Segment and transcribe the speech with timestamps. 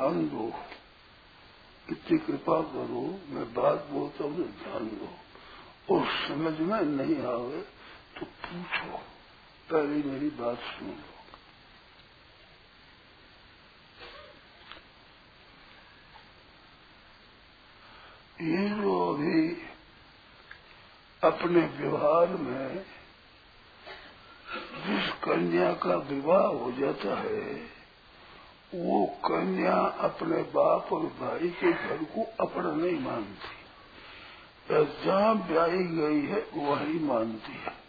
[0.00, 0.52] ध्यान दो।
[1.90, 5.18] इतनी कृपा करो, मैं बात बोलता हूँ तो ध्यान दो।
[5.94, 7.60] और समझ में नहीं आवे
[8.18, 8.98] तो पूछो।
[9.70, 11.02] पहले मेरी बात सुन।
[18.40, 19.62] लो ये जो अभी
[21.24, 22.74] अपने व्यवहार में
[24.86, 27.79] जिस कन्या का विवाह हो जाता है
[28.74, 33.60] वो कन्या अपने बाप और भाई के घर को अपना नहीं मानती।
[35.04, 37.80] जहाँ ब्याई गई है, वही मानती है।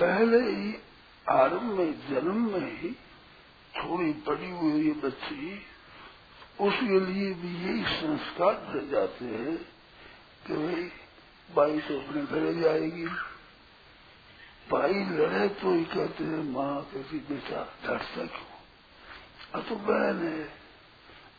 [0.00, 0.74] पहले ही
[1.28, 2.90] आरंभ में, जन्म में ही
[3.76, 5.62] थोड़ी बड़ी हुई बच्ची,
[6.60, 9.56] उसके लिए भी यही संस्कार भर जाते हैं
[10.46, 10.90] कि भाई,
[11.54, 13.06] बाई तो अपने घरे जाएगी
[14.72, 18.56] भाई लड़े तो ही कहते हैं, माँ कहती बेटा डरता क्यों?
[19.54, 20.50] अब तो बहन है,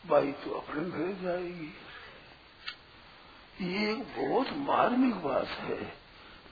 [0.06, 1.74] भाई तो अपने घर जाएगी।
[3.60, 5.92] ये बहुत मार्मिक बात है।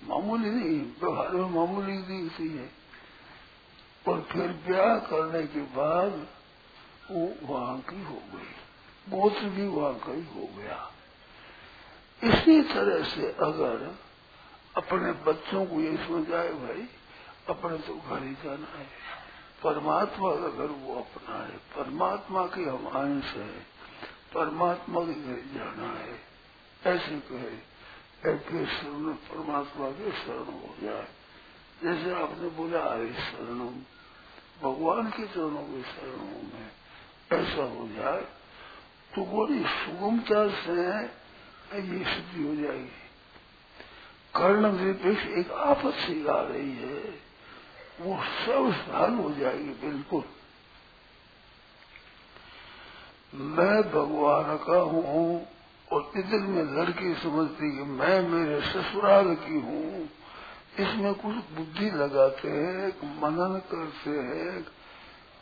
[0.04, 2.70] मामूली नहीं, व्यवहार में मामूली दिखती है।
[4.08, 6.26] और फिर ब्याह करने के बाद
[7.10, 8.52] वो वहाँ की हो गई।
[9.10, 10.92] गोत्र भी वहाँ का ही हो गया।
[12.24, 14.05] इसी तरह से अगर
[14.76, 16.88] अपने बच्चों को ये समझाए भाई,
[17.48, 18.86] अपने तो घर ही जाना है।
[19.64, 23.58] परमात्मा का घर वो अपना है। परमात्मा के हम अंश है।
[24.34, 26.20] परमात्मा के घर जाना है।
[26.86, 27.76] ऐसे कहे,
[28.32, 31.08] ऐसे शरण परमात्मा के शरण हो जाए
[31.82, 33.72] जैसे आपने बोला हरे शरणों।
[34.62, 36.70] भगवान के चरणों के शरणों में
[37.32, 38.20] ऐसा हो जाए
[39.14, 40.82] तो बड़ी सुगमता से
[41.76, 43.05] ये सिद्धि हो जाएगी।
[44.36, 47.26] कर्ण निरपेक्ष एक आपत सी आ रही है।
[48.00, 50.24] वो सब हल हो जाएगी, बिल्कुल।
[53.34, 55.46] मैं भगवान का हूँ
[55.92, 60.10] और इधर में लड़की समझती कि मैं मेरे ससुराल की हूँ।
[60.80, 62.88] इसमें कुछ बुद्धि लगाते हैं,
[63.20, 64.66] मनन करते हैं।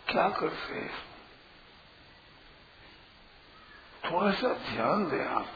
[0.07, 0.91] क्या करते हैं?
[4.05, 5.47] थोड़ा सा ध्यान दें आप।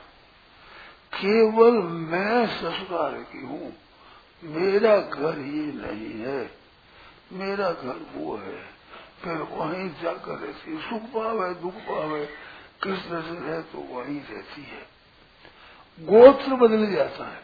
[1.19, 3.73] केवल मैं ससुराल की हूँ।
[4.45, 6.51] मेरा घर ही नहीं है।
[7.33, 8.63] मेरा घर वो है।
[9.25, 12.27] फिर वहीं जाकर रहती है सुख पावे, दुख पावे।
[12.83, 14.87] किस तरह से रहे तो वहीं रहती है।
[16.01, 17.41] गोत्र बदल जाता है।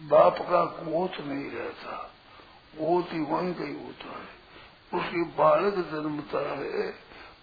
[0.00, 2.12] बाप का गोत्र नहीं रहता।
[2.78, 4.42] गोत्र ही वहीं का होता है।
[5.00, 6.90] उसकी बालक जन्मता है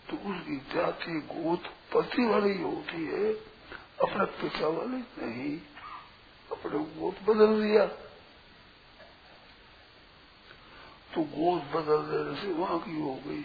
[0.09, 1.63] तो उसकी जाति गोत
[1.95, 3.58] पति वाली होती है।
[3.99, 5.57] अपने पिता वाले नहीं
[6.49, 7.85] अपने गोत्र बदल दिया।
[11.13, 13.43] तो गोद बदल देने से वहाँ की हो गई।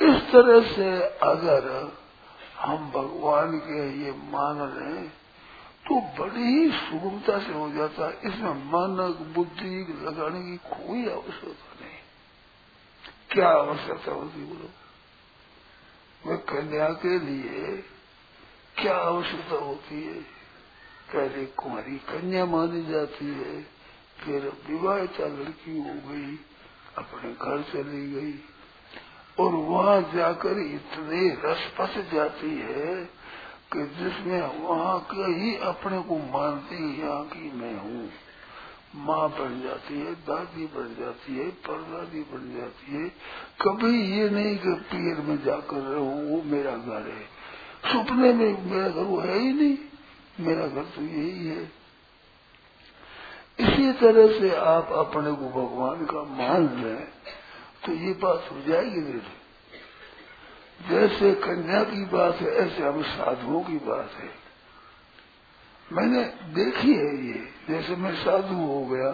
[0.00, 0.90] इस तरह से
[1.24, 1.64] अगर
[2.58, 5.02] हम भगवान के ये मान रहे
[5.86, 8.96] तो बड़ी ही सुगमता से हो जाता। है इसमें मन
[9.34, 11.98] बुद्धि लगाने की कोई आवश्यकता नहीं।
[13.30, 14.68] क्या आवश्यकता होती बोलो?
[16.24, 17.82] वे कन्या के लिए
[18.82, 20.14] क्या आवश्यकता होती है?
[21.14, 23.62] पहले कुमारी कन्या मानी जाती है?
[24.20, 26.38] फिर विवाहिता लड़की हो गई,
[26.98, 28.38] अपने घर चली गई,
[29.40, 33.04] और वहाँ जाकर इतने रस फस जाती है
[33.72, 38.10] कि जिसमें वहाँ के ही अपने को मानती यहाँ की मैं हूँ।
[38.94, 43.08] माँ बन जाती है, दादी बन जाती है, परदादी बन जाती है।
[43.62, 47.39] कभी ये नहीं कि पीर में जाकर रहूँ, वो मेरा घर है।
[47.84, 49.76] सपने में मेरा घर वो है ही नहीं।
[50.40, 51.62] मेरा घर तो यही है।
[53.60, 57.04] इसी तरह से आप अपने को भगवान का मान लें
[57.84, 59.38] तो ये बात हो जाएगी धीरे
[60.88, 64.30] जैसे कन्या की बात है, ऐसे हम साधुओं की बात है।
[65.92, 66.24] मैंने
[66.54, 69.10] देखी है ये, जैसे मैं साधु हो गया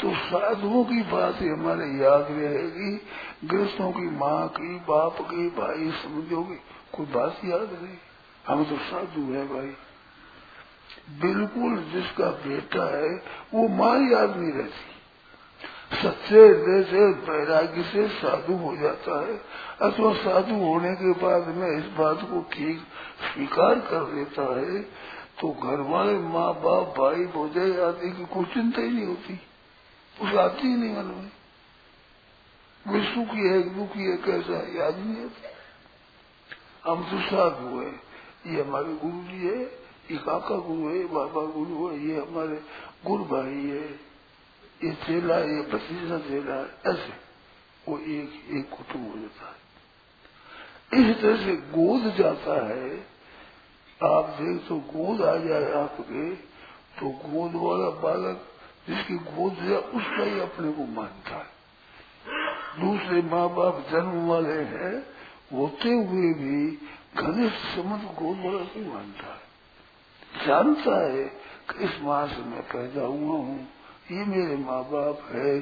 [0.00, 2.90] तो साधुओं की बात ही हमारे याद रहेगी।
[3.44, 6.58] गृहस्थों की माँ की, बाप की, भाई, समझोगे।
[6.92, 7.96] कोई बात याद नहीं।
[8.44, 9.74] हम तो साधु है भाई।
[11.20, 13.10] बिल्कुल जिसका बेटा है,
[13.54, 14.88] वो माँ याद नहीं रहती
[15.92, 19.34] सच्चे हृदय से, वैराग्य से साधु हो जाता है।
[19.82, 22.78] अथवा साधु होने के बाद में इस बात को ठीक,
[23.24, 24.80] स्वीकार कर देता है
[25.40, 29.40] तो घर वाले माँ बाप, भाई भोजे आदि की कोई चिंता ही नहीं होती।
[30.16, 31.30] उस आती ही नहीं मन में
[32.84, 35.48] वे सुखी है, दुखी है, कैसा याद नहीं होता।
[36.86, 37.90] हम तो साधु है
[38.46, 39.62] ये हमारे गुरु जी है,
[40.10, 42.60] ये काका गुरु है बाबा गुरु है, ये हमारे
[43.06, 43.88] गुरु भाई है।
[44.80, 47.12] ये चेला है, ये भतीजा चेला है, ऐसे
[47.88, 49.58] वो एक एक कुटुंब हो जाता है।
[51.00, 52.90] इस तरह से गोद जाता है।
[54.00, 56.34] आप देख तो गोद आ जाए आपके
[57.00, 58.46] तो गोद वाला बालक
[58.88, 61.58] जिसकी गोद है, उसका ही अपने को मानता है।
[62.80, 64.94] दूसरे माँ बाप जन्म वाले हैं
[65.52, 66.78] होते हुए भी
[67.16, 69.50] घनिष्ठ संबंध गोद वाला नहीं मानता है।
[70.46, 71.24] जानता है
[71.70, 73.68] कि इस माँ से मैं पैदा हुआ हूँ,
[74.12, 75.60] ये मेरे माँ बाप है।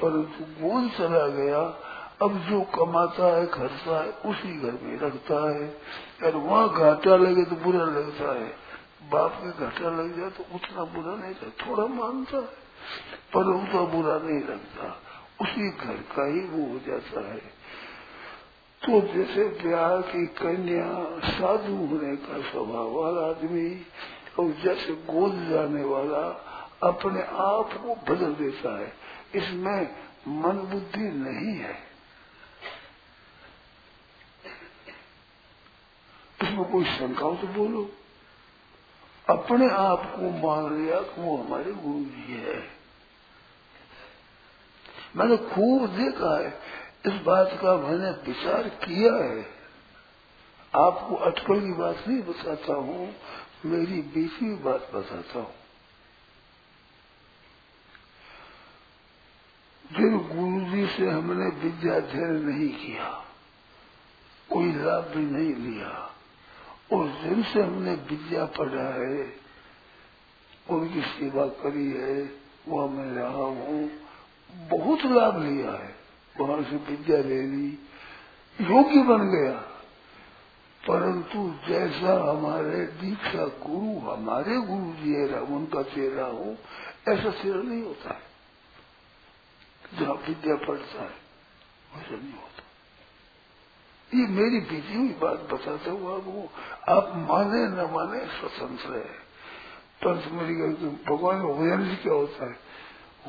[0.00, 1.82] परंतु गोद चला गया,
[2.22, 5.76] अब जो कमाता है खर्चा है, उसी घर में रखता है।
[6.24, 8.66] और वहाँ घाटा लगे तो बुरा लगता है।
[9.10, 12.66] बाप के घाटा लग जाए तो उतना बुरा नहीं लगता, थोड़ा मानता है।
[13.34, 15.02] पर उतना बुरा नहीं लगता।
[15.40, 17.55] उसी घर का ही वो हो जाता है।
[18.82, 20.88] तो जैसे ब्याह की कन्या
[21.30, 23.86] साधु होने का स्वभाव वाला आदमी
[24.38, 26.22] और जैसे गोद जाने वाला
[26.82, 28.92] अपने आप को बदल देता है,
[29.34, 29.82] इसमें
[30.28, 31.74] मन बुद्धि नहीं है।
[36.42, 37.90] इसमें कोई शंका तो बोलो।
[39.28, 42.58] अपने आप को मान लिया कि वो हमारे गुरु जी है।
[45.16, 46.50] मैंने खूब देखा है
[47.06, 49.46] इस बात का मैंने विचार किया है।
[50.74, 53.14] आपको अटकल की बात नहीं बताता हूँ,
[53.66, 55.54] मेरी बीती बात बताता हूँ।
[59.92, 63.08] जिन गुरु जी से हमने विद्याध्ययन नहीं किया,
[64.52, 65.90] कोई लाभ भी नहीं लिया।
[66.92, 69.34] और जिनसे हमने विद्या पढ़ा है,
[70.70, 72.30] उनकी सेवा करी है,
[72.68, 73.90] वह मैं रहा हूँ,
[74.50, 76.05] बहुत लाभ लिया है।
[76.40, 77.78] वहाँ से विद्या ले ली।
[78.60, 79.72] योग्य बन गया।
[80.88, 86.56] परंतु जैसा हमारे दीक्षा गुरु, हमारे गुरु जी है उनका चेहरा हो,
[87.08, 88.20] ऐसा चेहरा नहीं होता है।
[90.00, 91.08] जहाँ विद्या पढ़ता है,
[91.96, 92.62] वैसा नहीं होता।
[94.14, 96.50] ये मेरी बीती हुई बात बताता हुआ वो
[96.88, 99.26] आप माने न माने स्वतंत्र है।
[100.04, 100.54] परंतु मेरी
[100.86, 102.58] भगवान भोजन से क्या होता है?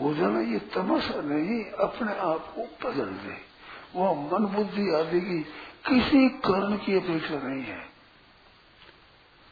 [0.01, 3.47] हो जाना ये तमाशा नहीं, अपने आप को बदल दे।
[3.95, 5.39] वह मन बुद्धि आदि की
[5.87, 7.77] किसी कर्ण की अपेक्षा नहीं है।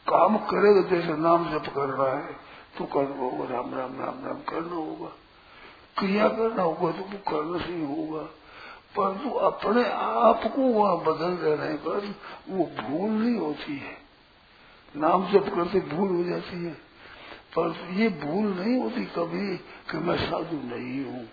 [0.08, 2.32] काम करेगा, जैसे नाम जप कर रहा है
[2.78, 5.08] तो करना होगा, राम राम राम राम करना होगा।
[5.98, 8.22] क्रिया करना होगा तो वो करना से ही होगा।
[8.98, 12.14] परंतु अपने आप को वहाँ बदल देने पर
[12.48, 13.98] वो भूल नहीं होती है।
[14.96, 16.76] नाम जब करते भूल हो जाती है।
[17.58, 19.56] पर ये भूल नहीं होती कभी
[19.90, 21.28] कि मैं साधु नहीं हूँ,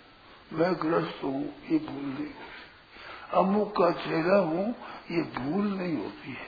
[0.53, 4.75] मैं ग्रस्त हूँ, ये भूल नहीं होती। अमुक का चेहरा हूँ,
[5.11, 6.47] ये भूल नहीं होती है।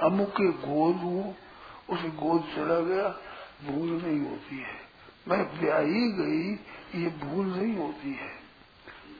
[0.00, 1.36] अमुक के गोद हूँ,
[1.90, 3.08] उसे गोद चला गया,
[3.64, 4.86] भूल नहीं होती है।
[5.28, 6.52] मैं ब्याही गई,
[7.02, 8.46] ये भूल नहीं होती है।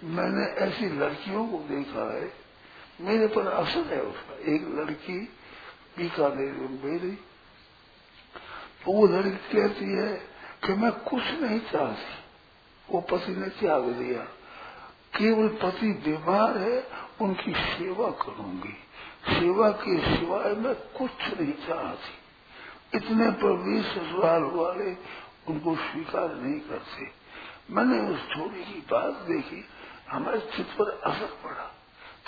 [0.04, 2.32] मैंने ऐसी लड़कियों को देखा है,
[3.00, 5.18] मेरे पर असर है उसका। एक लड़की
[5.98, 7.35] बीकानेर में तो
[8.86, 10.12] वो लड़की कहती है
[10.64, 12.14] कि मैं कुछ नहीं चाहती
[12.90, 14.22] वो पति ने त्याग दिया।
[15.18, 16.86] केवल पति बीमार है,
[17.20, 18.74] उनकी सेवा करूँगी।
[19.40, 22.26] सेवा के सिवाय मैं कुछ नहीं चाहती
[22.96, 24.96] इतने पर भी ससुराल वाले
[25.48, 27.10] उनको स्वीकार नहीं करते।
[27.70, 29.64] मैंने उस छोरी की बात देखी।
[30.10, 31.74] हमारे चित्त पर असर पड़ा।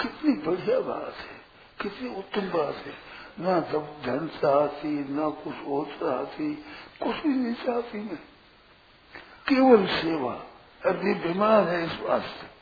[0.02, 1.40] कितनी बढ़िया बात है,
[1.82, 3.07] कितनी उत्तम बात है।
[3.40, 6.54] ना जब धन चाहती न कुछ और चाहती
[7.02, 8.18] कुछ भी नहीं चाहती मैं
[9.48, 10.34] केवल सेवा।
[10.86, 12.58] अभी बीमार है इस वास्ते।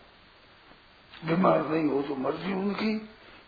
[1.26, 2.98] बीमार नहीं हो तो मर्ज़ी उनकी,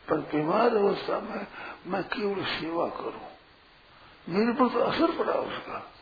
[0.08, 1.46] पर बीमार अवस्था में
[1.86, 3.28] मैं केवल सेवा करूँ।
[4.28, 5.92] मेरे पर तो असर पड़ा उसका।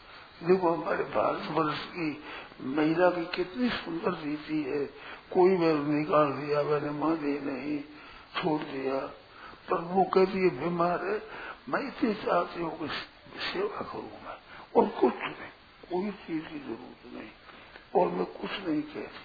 [0.42, 2.22] देखो हमारे भारत वर्ष की
[2.60, 4.86] महिला की कितनी सुंदर रीति है।
[5.32, 7.80] कोई मैं निकाल दिया, मैंने मान दी नहीं,
[8.42, 9.14] छोड़ दिया।
[9.70, 11.22] पर वो कहती है बीमार है,
[11.68, 12.88] मैं इतनी चाहती हूँ कि
[13.52, 14.36] सेवा करूँ मैं
[14.76, 15.50] और कुछ नहीं,
[15.90, 17.30] कोई चीज़ की ज़रूरत नहीं,
[17.96, 19.24] और मैं कुछ नहीं कहती।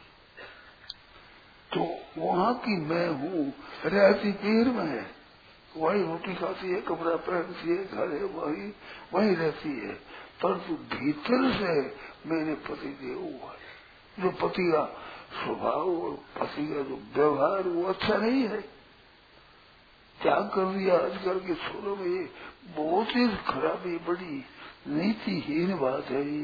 [1.71, 1.81] तो
[2.21, 3.53] वहाँ की मैं हूँ,
[3.85, 5.21] रहती पीर में है।
[5.77, 8.73] वही रोटी खाती है, कपड़ा पहनती है, घर है, वही
[9.13, 9.93] वही रहती है।
[10.41, 11.73] परंतु भीतर से
[12.29, 13.69] मेरे पति देव हुआ है
[14.17, 14.85] जो पति का
[15.43, 18.80] स्वभाव और पति का जो व्यवहार, वो अच्छा नहीं है।
[20.23, 22.23] त्याग कर दिया आजकल के छोरों में ये
[22.75, 24.43] बहुत ही खराबी, बड़ी
[24.89, 26.43] नीतिहीन बात है ये।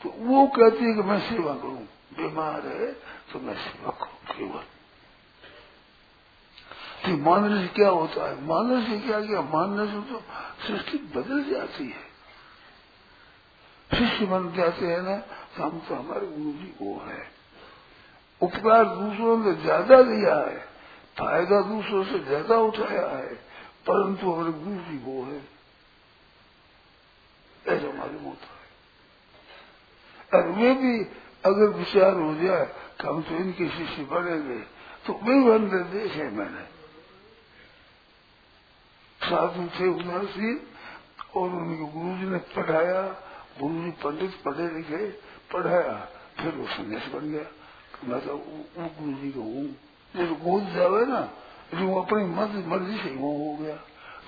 [0.00, 2.92] तो वो कहती है कि मैं सेवा करूँ। बीमार है
[3.32, 4.64] तो मैं सेवा करूँ केवल
[7.04, 8.34] तो मानने से क्या होता है?
[8.46, 9.40] मानने से क्या क्या?
[9.42, 10.22] मानने से तो
[10.66, 12.10] सृष्टि बदल जाती है।
[13.90, 15.16] शिष्य बन जाते हैं ना
[15.56, 17.22] तो हम तो हमारे गुरु जी वो है।
[18.40, 20.71] उपकार दूसरों ने ज़्यादा दिया है।
[21.16, 23.34] फ़ायदा दूसरों से ज़्यादा उठाया है।
[23.86, 25.40] परंतु हमारे गुरु जी वो है।
[27.66, 28.60] ऐसा मालूम होता है।
[30.32, 30.94] और वे भी
[31.44, 32.64] अगर विचार हो जाए
[33.00, 34.58] कि हम तो इनके शिष्य बनेंगे
[35.06, 36.64] तो वे निर्देश है मैंने।
[39.20, 40.50] साधु थे उदासी,
[41.36, 43.02] और उनके गुरु जी ने पढ़ाया।
[43.60, 45.06] गुरु जी पंडित पढ़े लिखे,
[45.52, 45.94] पढ़ाया,
[46.38, 47.46] फिर वो संन्यास बन गया।
[48.04, 48.36] मैं तो
[48.78, 49.66] गुरु जी को हूँ।
[50.16, 51.20] जैसे गोद जावे ना।
[51.74, 53.76] जो अपनी मर्ज़ी मर्ज़ी से वो हो गया।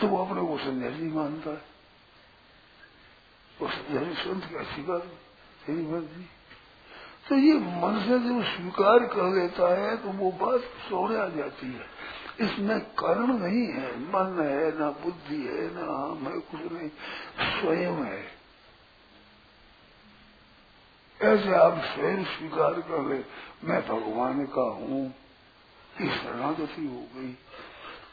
[0.00, 1.62] तो वो अपने को सन्यासी मानता है।
[3.60, 5.02] वो सन्यासी संत की अच्छी बात
[5.66, 6.28] तेरी मर्ज़ी।
[7.28, 11.66] तो ये मन से जब स्वीकार कर लेता है तो वो बात सोने आ जाती
[11.66, 11.94] है।
[12.40, 16.88] इसमें कर्म नहीं है। मन है, ना बुद्धि है, ना हम है, कुछ नहीं।
[17.60, 18.26] स्वयं है।
[21.22, 23.24] ऐसे आप स्वयं स्वीकार कर ले।
[23.64, 25.14] मैं भगवान का हूँ।
[25.98, 27.36] की शरणागति हो गई।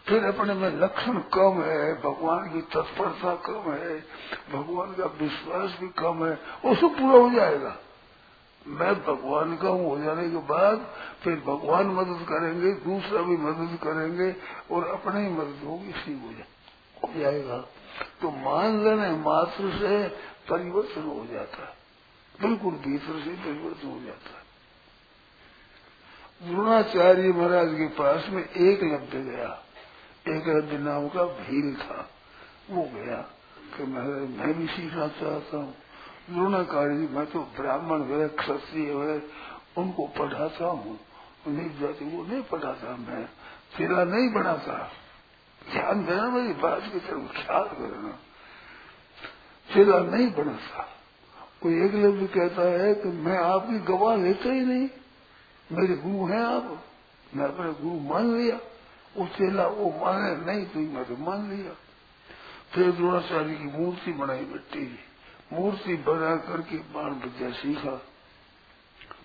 [0.07, 3.99] फिर अपने में लक्षण कम है, भगवान की तत्परता कम है,
[4.51, 6.33] भगवान का विश्वास भी कम है
[6.65, 7.75] वो सब पूरा हो जाएगा।
[8.67, 10.87] मैं भगवान का हूँ, हो जाने के बाद
[11.23, 14.35] फिर भगवान मदद करेंगे, दूसरा भी मदद करेंगे
[14.71, 16.13] और अपने ही मदद होगी इसी
[17.03, 17.57] हो जाएगा।
[18.21, 20.07] तो मान लेने मात्र से
[20.49, 21.73] परिवर्तन हो जाता है।
[22.41, 24.40] बिल्कुल भीतर से परिवर्तन हो जाता है।
[26.41, 29.49] द्रोणाचार्य महाराज के पास में एक लब्ध गया।
[30.27, 32.09] एक लब्ध नाम का भील था।
[32.71, 33.17] वो गया
[33.77, 35.73] कि महाराज मैं भी सीखना चाहता हूँ।
[36.31, 39.23] द्रोणाचार्य मैं तो ब्राह्मण है, क्षत्रिय है,
[39.77, 40.99] उनको पढ़ाता हूँ।
[41.47, 43.25] नहीं जाती वो नहीं पढ़ाता मैं।
[43.77, 44.91] तेरा नहीं बढ़ाता
[45.71, 48.17] ध्यान देना मेरी बात की तरफ़, ख्याल करना।
[49.69, 50.87] तेरा नहीं बढ़ाता
[51.61, 54.87] कोई एक लफ्ज कहता है कि मैं आपकी गवाह लेता ही नहीं।
[55.71, 56.85] मेरे गुरु हैं आप।
[57.35, 58.55] मैं अपने गुरु मान लिया।
[59.17, 61.71] वो चेला वो माने, नहीं तो मैं तो मान लिया।
[62.73, 64.99] फिर द्रोणाचार्य की मूर्ति बनाई मिट्टी
[65.53, 68.01] मूर्ति बना करके बाण विद्या सीखा।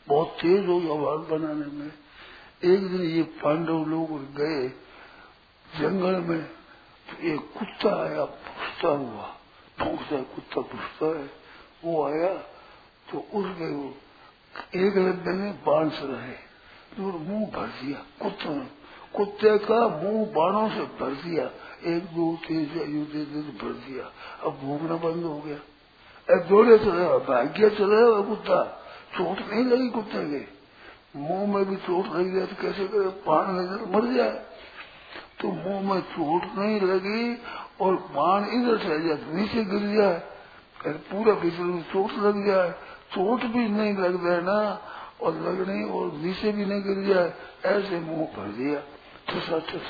[0.08, 1.92] बहुत तेज हो गया बाण बनाने में।
[2.64, 4.68] एक दिन ये पांडव लोग गए
[5.80, 6.42] जंगल में।
[7.08, 9.36] तो एक कुत्ता आया पुछता हुआ।
[9.80, 11.30] भूखता कुत्ता पुछता है।
[11.84, 12.34] वो आया
[13.12, 14.05] तो उस गए
[14.76, 16.46] एक लड्डे ने बाण से रहे।
[16.96, 18.86] तो मुँह भर दिया, कुत्ते
[19.16, 21.44] कुत्ते का मुँह बाणों से भर दिया।
[21.86, 24.04] एक दो तीन से यू दे दे भर दिया।
[24.44, 25.56] अब भूखना बंद हो गया।
[26.34, 28.64] अब दौड़े चले भाग्य चले कुत्ता।
[29.14, 30.56] चोट नहीं लगी कुत्ते के।
[31.18, 33.10] मुँह में भी चोट लग जाए तो कैसे करे?
[33.52, 34.44] लगे तो मर जाए।
[35.40, 37.38] तो मुँह में चोट नहीं लगी
[37.80, 40.22] और बाण इधर से जाए नीचे गिर जाए।
[40.86, 42.74] पूरा भीतर चोट लग जाए।
[43.12, 44.58] चोट भी नहीं लग जाए ना
[45.20, 47.32] और लगने और नीचे भी नहीं गिर जाए,
[47.64, 48.80] ऐसे मुँह भर दिया।
[49.28, 49.86] ठसा ठस।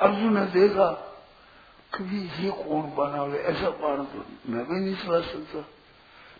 [0.00, 0.90] अर्जुन ने देखा
[1.94, 2.04] कि
[2.44, 5.60] ये कौन बना हुआ ऐसा बाण तो मैं भी नहीं समझ सकता।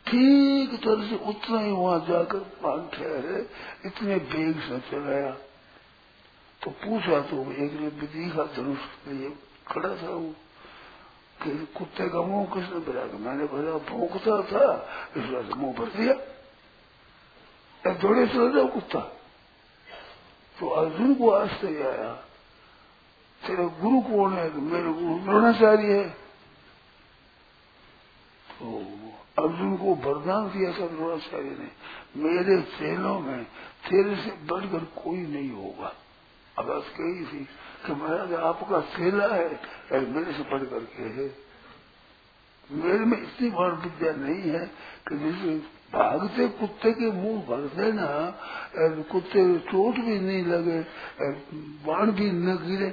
[0.07, 3.49] ठीक तरह से उतना ही वहाँ जाकर पान ठहरे,
[3.87, 5.31] इतने बेग से चलाया।
[6.63, 7.91] तो पूछा तो एक ने
[8.57, 8.79] धनुष
[9.69, 10.35] खड़ा था वो।
[11.45, 14.65] कि कुत्ते का मुँह किसने भरा मैंने भरा भूखता था
[15.17, 16.15] इस वजह मुँह भर दिया
[17.85, 19.01] दौड़े चल जाओ कुत्ता
[20.57, 22.13] तो अर्जुन को आश्चर्य आया
[23.43, 26.09] तेरा गुरु कौन है तो मेरे गुरु द्रोणाचार्य है
[28.49, 28.79] तो
[29.39, 31.69] अर्जुन को वरदान दिया था द्रोणाचार्य ने
[32.23, 33.45] मेरे चेलों में
[33.89, 35.93] तेरे से बढ़कर कोई नहीं होगा
[36.57, 37.45] अब कही थी
[37.87, 41.27] कि महाराज आपका चेला है मेरे से पढ़ करके है।
[42.71, 44.65] मेरे में इतनी बड़ विद्या नहीं है
[45.09, 45.57] कि जैसे
[45.93, 48.07] भागते कुत्ते के मुँह भर देना
[49.11, 50.79] कुत्ते चोट भी नहीं लगे
[51.87, 52.89] बाण भी न गिरे।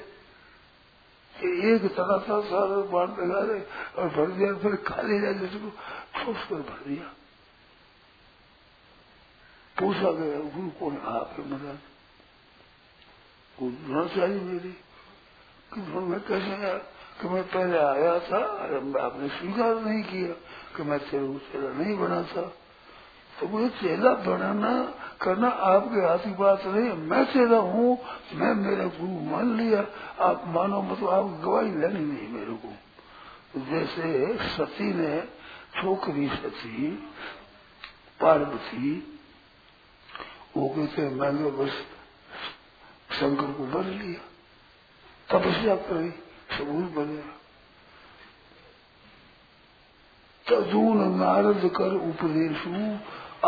[1.35, 3.61] एक तरह था सारा बाण लगा रहे
[3.95, 5.59] और भर दिया, फिर खाली रह जैसे
[6.15, 7.13] ठोस कर भर दिया।
[9.75, 11.90] पूछा गया, गुरु कौन आपके महाराज
[13.61, 14.71] गुरु चाहिए मेरी।
[15.73, 16.77] कि मैं कैसे आया?
[17.21, 18.37] कि मैं पहले आया था
[19.05, 20.31] आपने स्वीकार नहीं किया
[20.77, 22.41] कि मैं तेरे चेला नहीं बना था।
[23.39, 27.97] तो वो चेला बनाना करना आपके हाथ की बात नहीं, मैं चेला हूँ,
[28.33, 29.87] मैं मेरा गुरु मान लिया।
[30.19, 32.73] आप मानो मतलब आप गवाही लेनी नहीं मेरे को।
[33.59, 35.21] जैसे सती ने
[35.81, 36.91] छोकरी सती,
[38.21, 39.19] पार्वती,
[40.57, 41.71] वो कहते मैंने बस
[43.21, 44.21] शंकर को बर लिया।
[45.29, 46.09] तपस्या करी
[46.57, 47.21] सबूत बने
[50.45, 52.71] तदून नारद कर उपदेशु,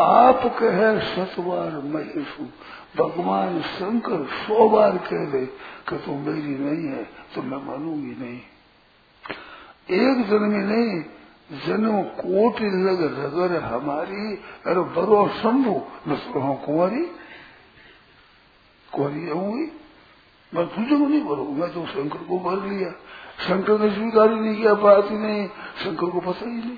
[0.00, 2.44] आप कह सतवार महेशु।
[2.96, 5.44] भगवान शंकर सौ बार कह दे
[5.88, 7.02] कि तुम मेरी नहीं है
[7.34, 8.40] तो मैं मानूँगी नहीं।
[10.00, 11.02] एक जन्म में नहीं
[11.66, 14.34] जन्म कोटि लग रगर हमारी,
[14.66, 15.74] अरे बरो शंभु
[16.06, 17.04] मैं कुंवरी।
[18.94, 19.70] कुंवरी रहूँगी
[20.52, 22.90] मैं तुझे को नहीं भरू मैं तो शंकर को भर लिया।
[23.40, 25.46] शंकर ने स्वीकार ही नहीं किया, बात ही नहीं,
[25.84, 26.76] शंकर को पता ही नहीं।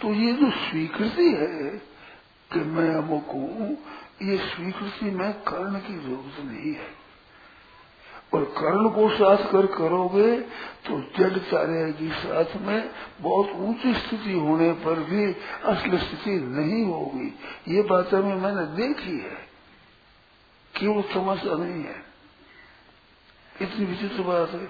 [0.00, 1.70] तो ये जो स्वीकृति है
[2.50, 3.76] कि मैं अमुक हूँ
[4.22, 6.96] ये स्वीकृति में कर्ण की ज़रूरत नहीं है।
[8.34, 10.30] और कर्ण को साथ कर करोगे
[10.86, 15.24] तो जड़ चारेगी साथ में बहुत ऊँची स्थिति होने पर भी
[15.64, 17.28] असल स्थिति नहीं होगी।
[17.68, 19.47] ये बातें में मैंने देखी है।
[20.78, 21.96] केवल समस्या नहीं है।
[23.62, 24.66] इतनी विचित्र बात है।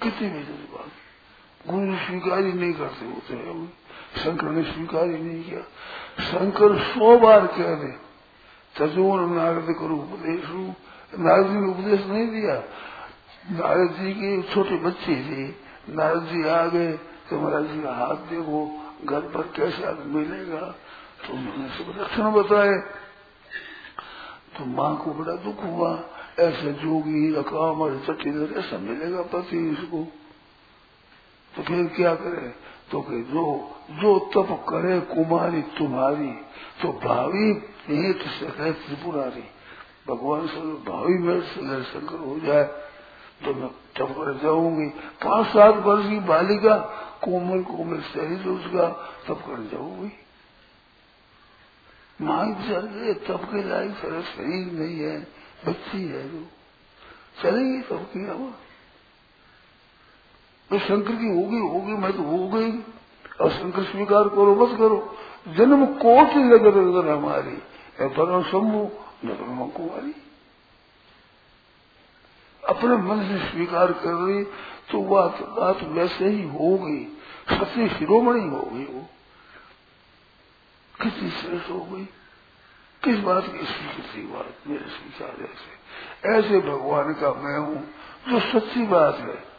[0.00, 0.90] कितनी विचित्र बात
[1.66, 3.72] गुरु स्वीकार ही नहीं करते होते हैं।
[4.16, 5.60] शंकर ने स्वीकार ही नहीं किया।
[6.24, 7.90] शंकर सौ बार कह दे,
[8.76, 10.44] तजोर नारद करो उपदेश
[11.18, 12.54] नारद जी ने उपदेश नहीं दिया।
[13.50, 15.48] नारद जी के छोटे बच्चे थे।
[15.92, 16.92] नारद जी आ गए
[17.30, 18.58] तो महाराज जी का हाथ देखो,
[19.04, 20.60] घर पर कैसा मिलेगा?
[21.22, 22.74] तो उन्होंने सब लक्षण बताए।
[24.60, 25.90] तो माँ को बड़ा दुख हुआ।
[26.38, 30.02] ऐसे जोगी रकाम और चटीधर ऐसा मिलेगा पति इसको
[31.52, 32.48] तो फिर क्या करे?
[32.90, 33.44] तो कि जो
[33.92, 36.30] जो तप करे कुमारी तुम्हारी
[36.82, 39.44] तो भावी भेंट सके त्रिपुरारी।
[40.08, 42.64] भगवान से भावी भेंट से शंकर हो जाए
[43.44, 44.88] तो मैं तप कर जाऊँगी।
[45.24, 46.76] पाँच सात वर्ष की बालिका
[47.22, 48.88] कोमल कोमल शरीर उसका
[49.28, 50.12] तप कर जाऊँगी।
[52.20, 55.20] माँ चल गए तब के लायक सारा शरीर नहीं है,
[55.66, 56.46] बच्ची है जो
[57.42, 58.50] चलेगी तब की हवा
[60.70, 62.72] तो शंकर की होगी होगी, मैं तो हो गई
[63.40, 65.16] और शंकर स्वीकार करो, बस करो।
[65.48, 67.56] जन्म कोट लगे अगर हमारी।
[68.00, 68.90] परम शंभु,
[69.24, 70.14] न कुमारी।
[72.68, 74.44] अपने मन से स्वीकार कर रही
[74.90, 77.18] तो बात बात वैसे ही होगी।
[77.50, 79.06] सत्य शिरोमणि हो गई वो।
[81.02, 82.04] कितनी श्रेष्ठ हो गई,
[83.04, 87.88] किस बात की स्वीकृति बात, मेरे स्वीकार ऐसे ऐसे भगवान का मैं हूँ,
[88.28, 89.50] जो सच्ची बात है।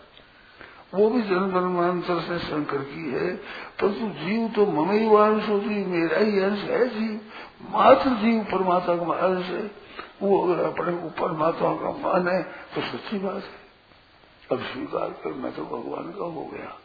[0.93, 3.35] वो भी जन्म जन्मांतर से शंकर की है,
[3.81, 7.21] परंतु जीव तो ममई वंश होती मेरा ही अंश है जीव,
[7.69, 9.71] मात्र जीव परमात्मा का अंश है।
[10.21, 13.61] वो अगर अपने को परमात्मा का मान है तो सच्ची बात है।
[14.51, 16.77] अब स्वीकार कर, मैं तो भगवान का हो गया।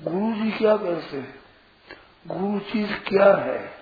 [0.00, 1.34] गुरु जी क्या करते हैं?
[2.26, 3.73] गुरु चीज़ क्या है?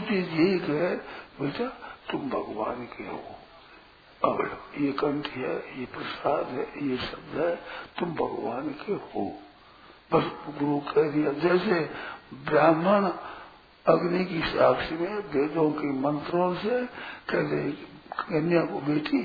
[0.00, 0.96] चीज़ एक है।
[1.40, 1.66] बेटा
[2.10, 3.22] तुम भगवान के हो।
[4.24, 7.56] अब ये कंठ है, ये प्रसाद है, ये शब्द है,
[7.98, 9.38] तुम भगवान के हो।
[10.12, 10.24] बस
[10.60, 11.80] गुरु कह दिया, जैसे
[12.34, 13.08] ब्राह्मण
[13.86, 16.86] अग्नि की साक्षी में वेदों के मंत्रों से
[17.30, 17.70] कह दे,
[18.18, 19.22] कन्या को बेटी,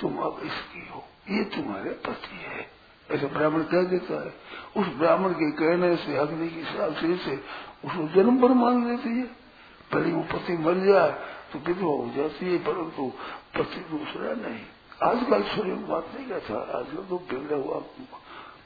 [0.00, 2.70] तुम अब इसकी हो। ये तुम्हारे पति है।
[3.10, 4.34] ऐसे ब्राह्मण कह देता है।
[4.76, 7.36] उस ब्राह्मण के कहने से, अग्नि की साक्षी से,
[7.84, 9.43] उसको जन्म पर मान लेती है।
[9.90, 11.10] पहले वो पति मर जाए
[11.52, 13.08] तो विधवा हो जाती है परंतु
[13.56, 14.64] पति दूसरा नहीं।
[15.02, 17.80] आजकल सूर्य बात नहीं कहता आजकल तो बिगड़ा हुआ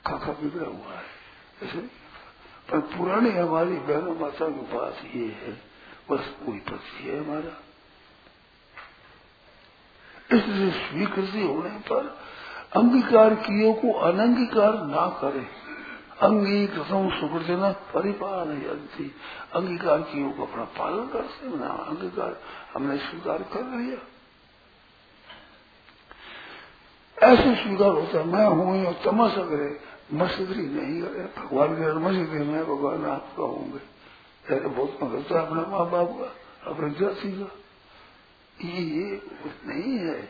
[0.07, 1.07] काका बिगड़ा हुआ है।
[1.63, 1.81] ऐसे
[2.69, 5.53] पर पुरानी हमारी बहनों माता के पास ये है,
[6.11, 7.57] बस कोई पति है हमारा।
[10.31, 12.17] इसलिए स्वीकृति होने पर
[12.77, 15.47] अंगीकार किए को अनंगीकार ना करे।
[16.23, 17.55] अंगीकृतम सुकृति
[17.95, 19.15] परिपालन यंती
[19.55, 22.41] अंगीकार को अपना पालन करते ना, अंगीकार
[22.75, 23.99] हमने स्वीकार कर लिया।
[27.29, 29.81] ऐसे स्वीकार होता है, मैं हूँ या तमस अगरे
[30.13, 33.81] मस्करी नहीं करे भगवान के मस्करी मैं भगवान आपका होंगे।
[34.55, 36.29] ऐसे बहुत मगलता है अपने माँ बाप का,
[36.71, 37.49] अपने जाति का।
[38.65, 39.23] ये
[39.67, 40.21] नहीं है।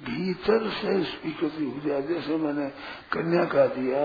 [0.00, 2.68] भीतर से स्वीकृति हो जाए, जैसे मैंने
[3.12, 4.00] कन्या का दिया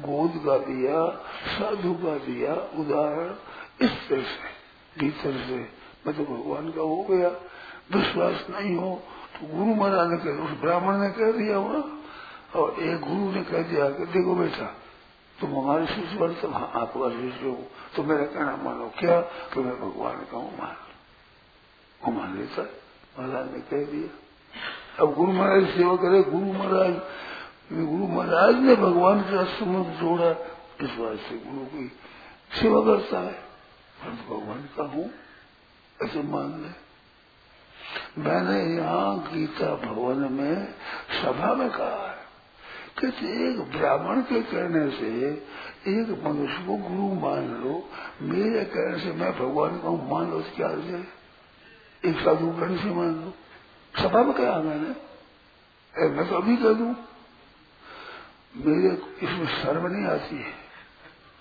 [0.00, 1.04] गोद का दिया,
[1.50, 3.34] साधु का दिया, उदाहरण
[3.80, 4.56] इस तरह से
[4.96, 5.58] भीतर से।
[6.06, 7.28] मैं तो भगवान का हो गया,
[7.92, 8.90] विश्वास नहीं हो
[9.32, 11.82] तो गुरु महाराज ने कह उस ब्राह्मण ने कह दिया वहाँ,
[12.56, 14.66] और एक गुरु ने कह दिया, कि देखो बेटा,
[15.38, 17.56] तुम हमारे शिष्य बन तुम आप शिष्य हो
[17.96, 20.76] तो मेरा कहना मानो क्या, कि मैं भगवान का हूँ, मान
[22.00, 22.62] वो मान लेता,
[23.18, 24.08] महाराज ने कह दिया।
[24.98, 26.94] अब गुरु महाराज सेवा करे, गुरु महाराज
[27.70, 30.30] गुरु महाराज ने भगवान के संबंध जोड़ा
[30.82, 31.86] इस बात से गुरु की
[32.52, 33.32] सेवा करता है?
[34.28, 35.10] भगवान का हूँ,
[35.98, 36.70] ऐसे मान ले।
[38.22, 40.56] मैंने यहाँ गीता भवन में
[41.14, 42.16] सभा में कहा है
[42.98, 45.10] कहते एक ब्राह्मण के कहने से
[45.90, 47.74] एक मनुष्य को गुरु मान लो,
[48.22, 51.02] मेरे कहने से मैं भगवान को मान लो तो क्या हो
[52.02, 53.32] एक साधु कहने से मान लो।
[53.94, 54.90] सभा में कहा मैंने।
[56.08, 56.94] मैं तो अभी कह दू।
[58.54, 58.88] मेरे
[59.22, 60.52] इसमें शर्म नहीं आती है।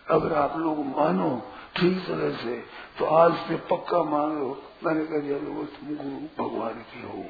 [0.07, 1.29] अगर आप लोग मानो
[1.75, 2.55] ठीक तरह से
[2.99, 4.47] तो आज से पक्का मान लो
[4.85, 7.23] मैंने कह दिया लोगों तुम गुरु भगवान की हो।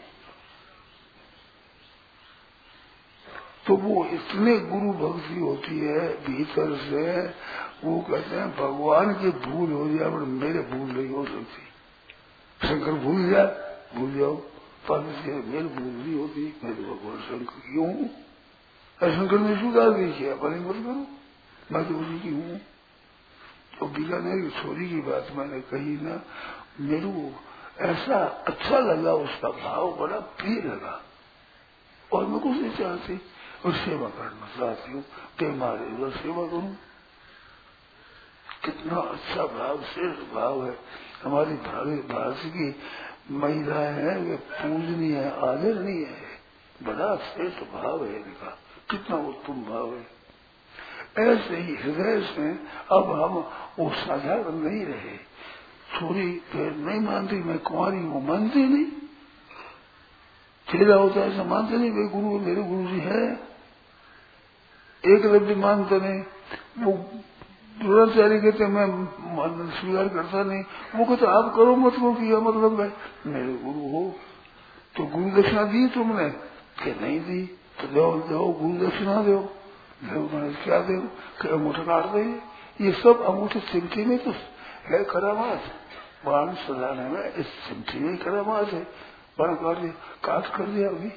[3.68, 7.06] तो वो इतने गुरु भक्ति होती है भीतर से,
[7.84, 12.92] वो कहते हैं, भगवान की भूल हो जाए, पर मेरे भूल नहीं हो सकती। शंकर
[12.92, 13.48] भूल जाए,
[13.96, 14.36] भूल जाओ।
[14.88, 18.27] पार्वती मेरे भूल नहीं होती मैं तो भगवान शंकर की हूँ
[19.02, 20.36] शंकर ने सुधार नहीं किया?
[20.36, 21.18] भले मत करो।
[21.72, 22.60] मैं तो उसी की हूँ।
[23.80, 26.22] तो बीकानेर की छोरी की बात मैंने कही ना।
[26.80, 27.36] मेरे
[27.80, 31.04] ऐसा अच्छा लगा, उसका भाव बड़ा प्रिय लगा।
[32.14, 33.22] और मैं कुछ नहीं चाहती।
[33.66, 35.06] और सेवा करना चाहती हूँ।
[35.40, 36.76] कि मारे सेवा करूँ।
[38.66, 40.78] कितना अच्छा भाव, श्रेष्ठ भाव है।
[41.24, 42.76] हमारी भारत की
[43.32, 46.28] महिलाएँ हैं, वे पूजनीय है आदरणीय है।
[46.84, 50.17] बड़ा श्रेष्ठ भाव है इनका। कितना उत्तम भाव है।
[51.28, 52.52] ऐसे ही हृदय से
[52.91, 55.17] अब हम वो साधारण नहीं रहे।
[55.93, 58.86] छोरी फिर नहीं मानती, मैं कुमारी हूँ, मानती नहीं।
[60.71, 63.34] चेला होता है ऐसा मानते नहीं वे गुरु, मेरे गुरु जी है।
[65.06, 66.23] एक लब्धि मानते नहीं।
[66.84, 66.91] वो
[67.80, 69.06] द्रोणाचार्य कहते मैं
[69.71, 70.63] स्वीकार करता नहीं।
[70.95, 72.93] वो कहते आप करो मत, वो किया मतलब है
[73.26, 74.15] मेरे गुरु हो
[74.97, 76.30] तो गुरु दक्षिणा दी तुमने?
[76.84, 79.38] कि नहीं दी। तो दो दो गुरु दक्षिणा दो
[80.04, 80.96] मैंने क्या दे
[81.50, 82.24] अंगूठा काट दे
[82.82, 84.32] ये। सब अंगूठे चिमटी में तो
[84.88, 85.63] है करामात
[86.26, 88.82] बाण सजाने में इस चिमटी में करामात है।
[89.40, 89.94] बाण काट दिया
[90.26, 91.12] काट कर दिया अभी।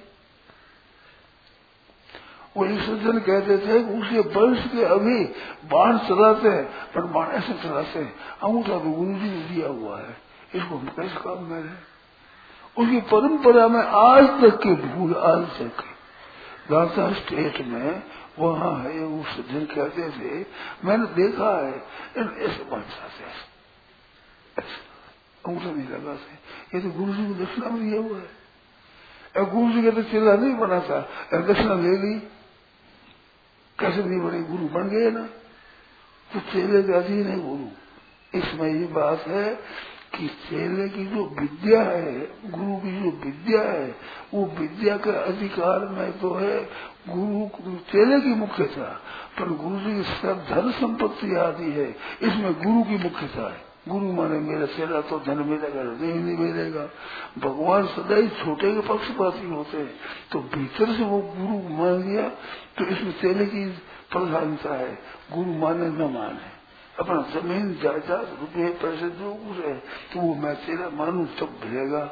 [2.56, 5.18] वो वही सज्जन कहते थे उसे वंश के अभी
[5.66, 9.98] बाण चलाते हैं, पर बाण ऐसे चलाते हैं, अंगूठा तो गुरु जी ने दिया हुआ
[9.98, 10.16] है।
[10.54, 11.78] इसको हम कैसे काम में रहे?
[12.76, 15.84] उसकी परंपरा में आज तक की भूल आज तक
[16.70, 18.02] दाता स्टेट में
[18.38, 20.30] वहाँ है वो सज्जन कहते थे,
[20.84, 21.74] मैंने देखा है
[22.16, 23.22] ऐसे बाण चलाते
[25.40, 28.28] अंगूठा नहीं लगाते ये तो गुरु जी को दक्षिणा में दिया हुआ है।
[29.46, 30.98] गुरु जी का तो चिल्ला नहीं बना था।
[31.42, 32.14] दक्षिणा ले ली।
[33.78, 35.24] कैसे नहीं बने गुरु बन गए ना?
[36.30, 37.66] तो चेले का अधीन है गुरु।
[38.32, 39.44] इसमें ये बात है
[40.20, 43.88] कि चेले की जो विद्या है, गुरु की जो विद्या है,
[44.34, 46.58] वो विद्या के अधिकार में तो है,
[47.08, 48.90] गुरु चेले की मुख्यता,
[49.38, 51.88] पर गुरु जी की धन संपत्ति आदि है,
[52.22, 56.82] इसमें गुरु की मुख्यता है। गुरु माने मेरा चेला तो धन मिलेगा नहीं नहीं मिलेगा।
[57.38, 59.92] भगवान सदा ही छोटे के पक्षपाती होते हैं
[60.32, 62.28] तो भीतर से वो गुरु मान लिया
[62.78, 63.64] तो इसमें चेले की
[64.12, 64.92] प्रधानता है,
[65.32, 66.59] गुरु माने न माने।
[67.00, 69.74] अपना ज़मीन जायदाद रुपये पैसे जो कुछ है
[70.12, 72.02] तो वो मैं तेरा मानू तब मिलेगा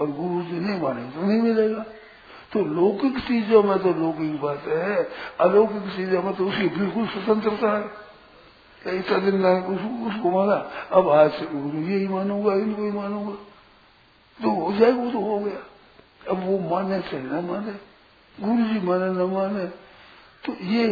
[0.00, 1.84] और गुरु जी नहीं माने तो नहीं मिलेगा।
[2.52, 4.96] तो लौकिक चीज़ों में तो लौकिक बात है
[5.40, 8.06] अलौकिक चीज़ों में तो उसकी बिल्कुल स्वतंत्रता है।
[8.82, 10.54] इतना दिन ना उस, उसको माना
[10.92, 13.34] अब आज से गुरु यही मानूँगा इनको ही मानूँगा।
[14.40, 15.60] तो हो जाएगा वो तो हो गया।
[16.30, 17.72] अब वो माने चाहे न माने
[18.34, 19.66] गुरु जी माने न माने
[20.44, 20.86] तो ये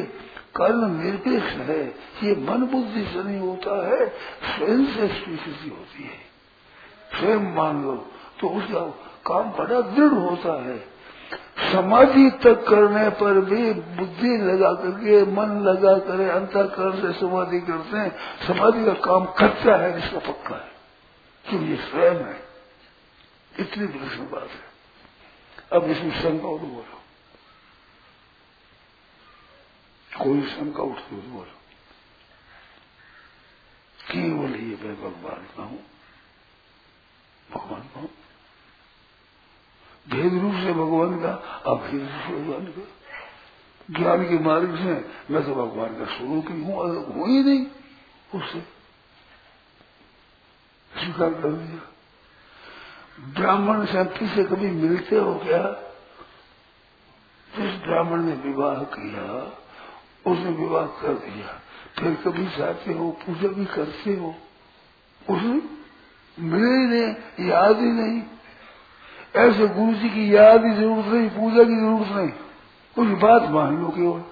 [0.57, 1.87] कर्म निरपेक्ष है,
[2.23, 4.09] ये मन बुद्धि से नहीं होता है,
[4.43, 6.27] स्वयं से स्वीकृति होती है।
[7.21, 8.81] स्वयं मान लो तो उसका
[9.27, 10.79] काम बड़ा दृढ़ होता है।
[11.73, 17.97] समाधि तक करने पर भी बुद्धि लगा करके, मन लगा करे अंतकरण से समाधि करते
[17.97, 18.17] हैं,
[18.47, 20.71] समाधि का काम कच्चा है, इसका पक्का है।
[21.49, 22.47] क्योंकि ये स्वयं है।
[23.61, 24.77] इतनी विलक्षण बात है।
[25.73, 26.96] अब इसमें शंका उठ बोलो
[30.23, 31.53] कोई शंका उठती तो बोलो।
[34.13, 35.85] केवल ये मैं भगवान का हूँ।
[37.51, 38.11] भगवान का हूँ।
[40.09, 41.33] भेद रूप से भगवान का
[41.71, 42.87] अभेद रूप से भगवान का।
[43.91, 47.67] ज्ञान के मार्ग से मैं तो भगवान का स्वरूप ही हूँ अलग हूँ ही नहीं,
[48.35, 48.61] उससे।
[51.01, 51.93] स्वीकार कर दिया।
[53.21, 55.83] ब्राह्मण शक्ति से कभी मिलते हो क्या?
[57.57, 59.63] जिस ब्राह्मण ने विवाह किया
[60.27, 61.61] उसने विवाह कर दिया।
[61.99, 64.35] फिर कभी जाते हो, पूजा भी करते हो।
[65.23, 65.61] उसने
[66.39, 68.23] मिले ही नहीं याद ही नहीं।
[69.37, 72.33] ऐसे गुरु जी की याद ही ज़रूरत नहीं, पूजा की ज़रूरत नहीं।
[72.97, 74.23] उसकी बात मान लो केवल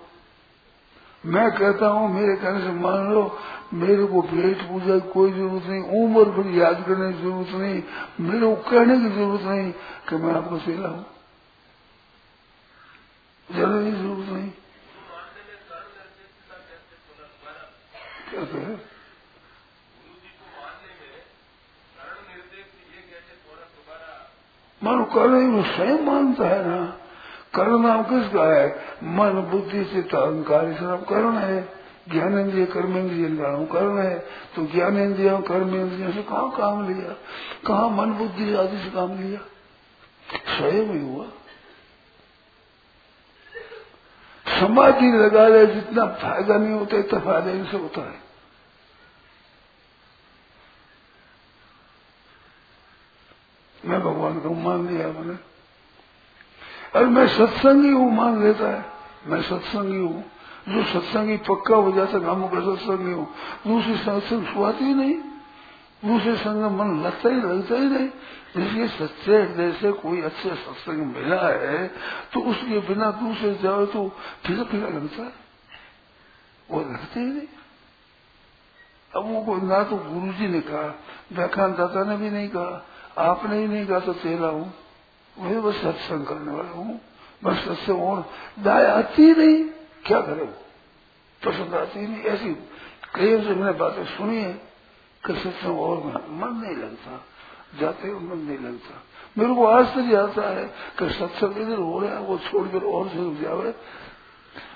[1.25, 3.23] मैं कहता हूँ, मेरे कहने से मान लो,
[3.75, 7.83] मेरे को भेंट पूजा की कोई ज़रूरत नहीं, उम्र भर याद करने की ज़रूरत नहीं,
[8.21, 9.73] मेरे को कहने की ज़रूरत नहीं
[10.09, 11.07] कि मैं आपको सेला हूँ
[13.49, 14.51] ज़रूरत की ज़रूरत नहीं
[18.35, 18.95] कहते हैं
[24.83, 27.01] मानो कर्ण वो स्वयं मानता है ना।
[27.55, 28.85] कर्ण नाम किसका है?
[29.03, 30.65] मन, बुद्धि से अहंकार
[31.11, 31.69] कर्ण है।
[32.09, 34.19] ज्ञानेन्द्रिय कर्मेंद्रिय नाम कर्ण है।
[34.57, 37.13] तो ज्ञानेन्द्रिय कर्मेंद्रिय से कहा काम लिया?
[37.67, 39.41] कहा मन, बुद्धि आदि से काम लिया?
[40.59, 41.27] स्वयं ही हुआ।
[44.61, 48.25] समाधि लगा ले जितना फ़ायदा नहीं होता, इतना फ़ायदा इनसे होता है।
[53.85, 55.35] मैं भगवान को मान लिया मैंने।
[56.95, 58.85] अरे मैं सत्संगी हूँ, मान लेता है।
[59.27, 60.31] मैं सत्संगी हूँ।
[60.69, 63.35] जो सत्संगी पक्का हो जाता है गाँवों का सत्संगी हूँ।
[63.67, 65.34] दूसरी सत्संग सुहाती ही नहीं।
[66.05, 68.09] दूसरे संग मन लगता ही लगता ही नहीं।
[68.57, 71.87] इसलिए सच्चे हृदय से कोई अच्छे सत्संग मिला है
[72.33, 74.09] तो उसके बिना दूसरे जाओ तो
[74.45, 75.33] फिर फिर लगता है।
[76.69, 77.47] वो लगते ही नहीं।
[79.13, 80.95] अब वो ना तो गुरु जी ने कहा,
[81.33, 82.85] व्याख्यान दाता ने भी नहीं कहा,
[83.23, 84.73] आपने ही नहीं कहा तो तेरा हूँ।
[85.37, 87.01] वही बस सत्संग करने वाला हूँ।
[87.45, 88.25] बस सत्संग और
[88.59, 89.65] दाय आती नहीं।
[90.07, 90.45] क्या करे?
[90.45, 90.53] वो
[91.43, 92.53] पसंद आती नहीं। ऐसी
[93.15, 94.53] कई से मैंने बातें सुनी है।
[95.27, 97.25] कि सत्संग और मन नहीं लगता,
[97.81, 99.03] जाते हो मन नहीं लगता।
[99.39, 100.65] मेरे को आश्चर्य आता है
[100.99, 103.75] कि सत्संग इधर हो रहा है, वो छोड़कर और से जावे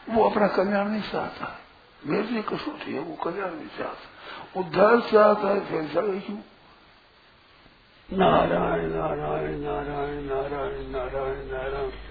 [0.09, 1.61] वो अपना कल्याण नहीं चाहता।
[2.07, 6.39] मेरे लिए कसौटी है वो कल्याण नहीं चाहता। उद्धार चाहता है, फिर जाए क्यों?
[8.13, 12.08] नारायण नारायण नारायण नारायण नारायण नारायण।